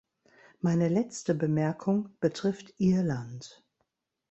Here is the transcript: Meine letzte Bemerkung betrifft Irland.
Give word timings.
Meine 0.61 0.89
letzte 0.89 1.35
Bemerkung 1.35 2.09
betrifft 2.19 2.73
Irland. 2.79 3.63